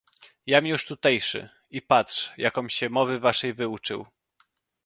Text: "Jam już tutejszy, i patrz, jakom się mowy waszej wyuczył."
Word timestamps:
"Jam 0.45 0.67
już 0.67 0.85
tutejszy, 0.85 1.49
i 1.69 1.81
patrz, 1.81 2.31
jakom 2.37 2.69
się 2.69 2.89
mowy 2.89 3.19
waszej 3.19 3.53
wyuczył." 3.53 4.05